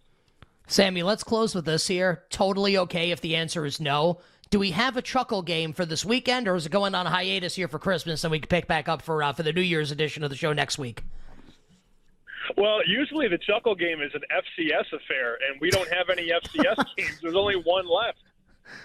Sammy, 0.67 1.01
let's 1.01 1.23
close 1.23 1.55
with 1.55 1.65
this 1.65 1.87
here. 1.87 2.23
Totally 2.29 2.77
okay 2.77 3.11
if 3.11 3.21
the 3.21 3.37
answer 3.37 3.65
is 3.65 3.79
no. 3.79 4.19
Do 4.49 4.59
we 4.59 4.71
have 4.71 4.97
a 4.97 5.01
chuckle 5.01 5.41
game 5.41 5.73
for 5.73 5.85
this 5.85 6.05
weekend, 6.05 6.47
or 6.47 6.55
is 6.55 6.65
it 6.65 6.71
going 6.71 6.95
on 6.95 7.05
hiatus 7.05 7.55
here 7.55 7.67
for 7.67 7.79
Christmas, 7.79 8.23
and 8.23 8.31
we 8.31 8.39
can 8.39 8.47
pick 8.47 8.67
back 8.67 8.87
up 8.87 9.01
for 9.01 9.23
uh, 9.23 9.33
for 9.33 9.43
the 9.43 9.53
New 9.53 9.61
Year's 9.61 9.91
edition 9.91 10.23
of 10.23 10.29
the 10.29 10.35
show 10.35 10.53
next 10.53 10.77
week? 10.77 11.03
Well, 12.55 12.79
usually 12.85 13.27
the 13.27 13.37
chuckle 13.37 13.75
game 13.75 14.01
is 14.01 14.11
an 14.13 14.21
FCS 14.31 14.93
affair, 14.93 15.37
and 15.49 15.59
we 15.59 15.69
don't 15.69 15.89
have 15.89 16.09
any 16.09 16.29
FCS 16.29 16.85
games. 16.97 17.19
There's 17.21 17.35
only 17.35 17.55
one 17.55 17.87
left, 17.87 18.19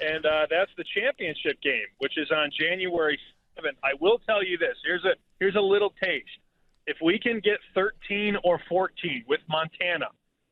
and 0.01 0.27
uh, 0.27 0.47
that's 0.51 0.71
the 0.77 0.85
championship 0.95 1.61
game, 1.63 1.87
which 1.99 2.19
is 2.19 2.31
on 2.33 2.51
January 2.59 3.19
7th. 3.59 3.77
I 3.85 3.93
will 4.01 4.19
tell 4.27 4.45
you 4.45 4.59
this: 4.59 4.77
here's 4.85 5.05
a 5.05 5.15
here's 5.39 5.57
a 5.57 5.61
little 5.61 5.95
taste 6.03 6.42
if 6.87 6.97
we 7.03 7.19
can 7.19 7.41
get 7.41 7.59
13 7.75 8.37
or 8.45 8.61
14 8.69 9.25
with 9.29 9.41
Montana, 9.49 10.07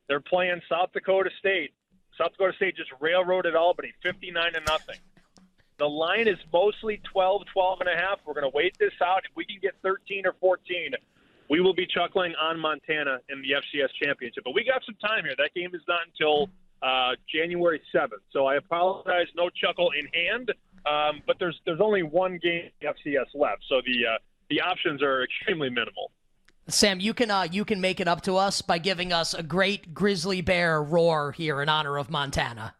they're 0.07 0.19
playing 0.19 0.61
South 0.69 0.91
Dakota 0.93 1.29
State. 1.39 1.73
South 2.17 2.31
Dakota 2.31 2.53
State 2.55 2.75
just 2.75 2.91
railroaded 2.99 3.55
Albany 3.55 3.93
59 4.03 4.53
to 4.53 4.59
nothing. 4.61 4.97
The 5.77 5.87
line 5.87 6.27
is 6.27 6.37
mostly 6.53 7.01
12, 7.11 7.43
12 7.51 7.81
and 7.81 7.89
a 7.89 7.95
half. 7.95 8.19
We're 8.25 8.35
going 8.35 8.49
to 8.49 8.55
wait 8.55 8.75
this 8.79 8.93
out. 9.03 9.23
If 9.29 9.35
we 9.35 9.45
can 9.45 9.57
get 9.61 9.73
13 9.81 10.27
or 10.27 10.35
14, 10.39 10.91
we 11.49 11.59
will 11.59 11.73
be 11.73 11.87
chuckling 11.87 12.33
on 12.39 12.59
Montana 12.59 13.19
in 13.29 13.41
the 13.41 13.49
FCS 13.51 13.89
championship. 14.01 14.43
But 14.43 14.53
we 14.53 14.63
got 14.63 14.83
some 14.85 14.95
time 14.95 15.25
here. 15.25 15.33
That 15.37 15.53
game 15.55 15.73
is 15.73 15.81
not 15.87 16.01
until 16.07 16.49
uh, 16.83 17.15
January 17.33 17.81
7th. 17.93 18.21
So 18.31 18.45
I 18.45 18.55
apologize, 18.55 19.27
no 19.35 19.49
chuckle 19.49 19.91
in 19.99 20.07
hand. 20.13 20.51
Um, 20.85 21.21
but 21.27 21.37
there's 21.39 21.59
there's 21.65 21.81
only 21.81 22.01
one 22.01 22.39
game 22.41 22.71
FCS 22.81 23.35
left, 23.35 23.63
so 23.69 23.81
the 23.85 24.07
uh, 24.07 24.17
the 24.49 24.61
options 24.61 25.03
are 25.03 25.23
extremely 25.23 25.69
minimal. 25.69 26.11
Sam, 26.67 26.99
you 26.99 27.13
can 27.13 27.31
uh, 27.31 27.47
you 27.51 27.65
can 27.65 27.81
make 27.81 27.99
it 27.99 28.07
up 28.07 28.21
to 28.21 28.37
us 28.37 28.61
by 28.61 28.77
giving 28.77 29.11
us 29.11 29.33
a 29.33 29.43
great 29.43 29.93
grizzly 29.93 30.41
bear 30.41 30.81
roar 30.81 31.31
here 31.31 31.61
in 31.61 31.69
honor 31.69 31.97
of 31.97 32.09
Montana. 32.09 32.75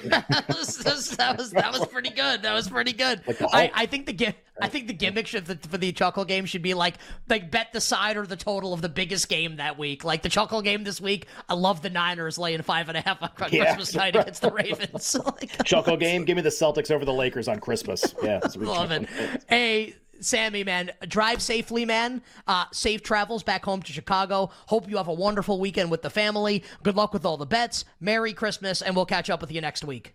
that, 0.04 0.46
was, 0.48 0.78
that 1.16 1.36
was 1.38 1.50
that 1.50 1.72
was 1.72 1.86
pretty 1.86 2.10
good. 2.10 2.42
That 2.42 2.52
was 2.52 2.68
pretty 2.68 2.92
good. 2.92 3.22
Like 3.26 3.42
I, 3.52 3.70
I 3.74 3.86
think 3.86 4.06
the 4.06 4.34
I 4.60 4.68
think 4.68 4.86
the 4.86 4.92
gimmick 4.92 5.26
should, 5.26 5.46
for 5.46 5.78
the 5.78 5.92
chuckle 5.92 6.24
game 6.24 6.44
should 6.44 6.62
be 6.62 6.74
like 6.74 6.96
like 7.28 7.50
bet 7.50 7.72
the 7.72 7.80
side 7.80 8.16
or 8.16 8.26
the 8.26 8.36
total 8.36 8.72
of 8.72 8.82
the 8.82 8.88
biggest 8.88 9.28
game 9.28 9.56
that 9.56 9.78
week. 9.78 10.04
Like 10.04 10.22
the 10.22 10.28
chuckle 10.28 10.62
game 10.62 10.84
this 10.84 11.00
week. 11.00 11.26
I 11.48 11.54
love 11.54 11.82
the 11.82 11.90
Niners 11.90 12.38
laying 12.38 12.62
five 12.62 12.88
and 12.88 12.98
a 12.98 13.00
half 13.00 13.22
on 13.22 13.30
yeah, 13.50 13.64
Christmas 13.64 13.94
night 13.94 14.16
against 14.16 14.42
the 14.42 14.50
Ravens. 14.50 15.16
like, 15.24 15.64
chuckle 15.64 15.96
game. 15.96 16.24
Give 16.24 16.36
me 16.36 16.42
the 16.42 16.50
Celtics 16.50 16.90
over 16.90 17.04
the 17.04 17.12
Lakers 17.12 17.48
on 17.48 17.60
Christmas. 17.60 18.14
Yeah, 18.22 18.40
love 18.56 18.90
it. 18.90 19.08
Hey. 19.48 19.94
Sammy, 20.20 20.64
man, 20.64 20.90
drive 21.08 21.42
safely, 21.42 21.84
man. 21.84 22.22
Uh, 22.46 22.66
safe 22.72 23.02
travels 23.02 23.42
back 23.42 23.64
home 23.64 23.82
to 23.82 23.92
Chicago. 23.92 24.50
Hope 24.66 24.88
you 24.88 24.96
have 24.96 25.08
a 25.08 25.12
wonderful 25.12 25.58
weekend 25.58 25.90
with 25.90 26.02
the 26.02 26.10
family. 26.10 26.62
Good 26.82 26.96
luck 26.96 27.12
with 27.12 27.24
all 27.24 27.36
the 27.36 27.46
bets. 27.46 27.84
Merry 28.00 28.32
Christmas, 28.32 28.82
and 28.82 28.94
we'll 28.94 29.06
catch 29.06 29.30
up 29.30 29.40
with 29.40 29.52
you 29.52 29.60
next 29.60 29.84
week. 29.84 30.14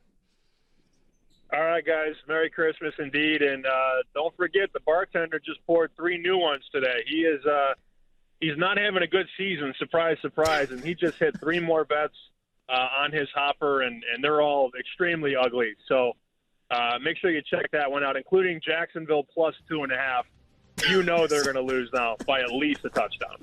All 1.53 1.63
right, 1.63 1.85
guys. 1.85 2.15
Merry 2.27 2.49
Christmas 2.49 2.93
indeed, 2.99 3.41
and 3.41 3.65
uh, 3.65 4.03
don't 4.13 4.35
forget 4.35 4.73
the 4.73 4.79
bartender 4.81 5.39
just 5.39 5.65
poured 5.65 5.91
three 5.95 6.17
new 6.17 6.37
ones 6.37 6.63
today. 6.71 7.03
He 7.07 7.21
is 7.21 7.45
uh, 7.45 7.73
he's 8.41 8.57
not 8.57 8.77
having 8.77 9.03
a 9.03 9.07
good 9.07 9.27
season. 9.37 9.73
Surprise, 9.77 10.17
surprise, 10.21 10.71
and 10.71 10.83
he 10.83 10.95
just 10.95 11.17
hit 11.17 11.39
three 11.39 11.59
more 11.59 11.85
bets 11.85 12.15
uh, 12.67 12.87
on 12.99 13.11
his 13.11 13.29
hopper, 13.33 13.81
and 13.83 14.03
and 14.13 14.23
they're 14.23 14.41
all 14.41 14.71
extremely 14.77 15.35
ugly. 15.35 15.75
So 15.87 16.13
uh, 16.71 16.97
make 17.01 17.17
sure 17.17 17.31
you 17.31 17.41
check 17.41 17.69
that 17.71 17.89
one 17.89 18.03
out, 18.03 18.15
including 18.17 18.59
Jacksonville 18.65 19.23
plus 19.23 19.55
two 19.69 19.83
and 19.83 19.91
a 19.91 19.97
half. 19.97 20.25
You 20.89 21.03
know 21.03 21.25
they're 21.27 21.43
going 21.43 21.55
to 21.55 21.61
lose 21.61 21.89
now 21.93 22.15
by 22.25 22.41
at 22.41 22.51
least 22.51 22.81
a 22.83 22.89
touchdown. 22.89 23.37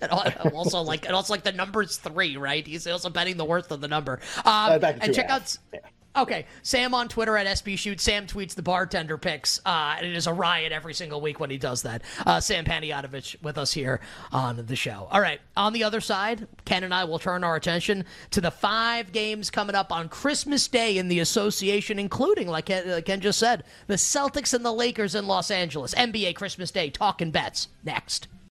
And 0.00 0.12
also 0.52 0.82
like 0.82 1.06
and 1.06 1.14
also 1.14 1.32
like 1.32 1.42
the 1.42 1.52
number's 1.52 1.96
three, 1.96 2.36
right? 2.36 2.66
He's 2.66 2.86
also 2.86 3.08
betting 3.08 3.36
the 3.36 3.44
worst 3.44 3.70
of 3.70 3.80
the 3.80 3.88
number. 3.88 4.20
Um, 4.38 4.44
uh, 4.44 4.92
and 5.00 5.14
check 5.14 5.30
out 5.30 5.56
yeah. 5.72 5.80
Okay, 6.16 6.46
Sam 6.62 6.94
on 6.94 7.08
Twitter 7.08 7.36
at 7.36 7.46
SP 7.60 7.76
Shoot. 7.76 8.00
Sam 8.00 8.26
tweets 8.26 8.54
the 8.54 8.62
bartender 8.62 9.18
picks, 9.18 9.60
uh, 9.66 9.96
and 9.98 10.06
it 10.06 10.16
is 10.16 10.26
a 10.26 10.32
riot 10.32 10.72
every 10.72 10.94
single 10.94 11.20
week 11.20 11.38
when 11.40 11.50
he 11.50 11.58
does 11.58 11.82
that. 11.82 12.02
Uh, 12.24 12.40
Sam 12.40 12.64
Panayotovich 12.64 13.42
with 13.42 13.58
us 13.58 13.72
here 13.72 14.00
on 14.32 14.64
the 14.64 14.76
show. 14.76 15.08
All 15.10 15.20
right, 15.20 15.40
on 15.58 15.74
the 15.74 15.84
other 15.84 16.00
side, 16.00 16.48
Ken 16.64 16.84
and 16.84 16.94
I 16.94 17.04
will 17.04 17.18
turn 17.18 17.44
our 17.44 17.54
attention 17.54 18.06
to 18.30 18.40
the 18.40 18.50
five 18.50 19.12
games 19.12 19.50
coming 19.50 19.76
up 19.76 19.92
on 19.92 20.08
Christmas 20.08 20.66
Day 20.68 20.96
in 20.96 21.08
the 21.08 21.20
association, 21.20 21.98
including, 21.98 22.48
like 22.48 22.66
Ken, 22.66 22.88
uh, 22.88 23.00
Ken 23.04 23.20
just 23.20 23.38
said, 23.38 23.64
the 23.86 23.94
Celtics 23.94 24.54
and 24.54 24.64
the 24.64 24.72
Lakers 24.72 25.14
in 25.14 25.26
Los 25.26 25.50
Angeles. 25.50 25.94
NBA 25.94 26.34
Christmas 26.34 26.70
Day, 26.70 26.88
talking 26.88 27.30
bets 27.30 27.68
next. 27.84 28.28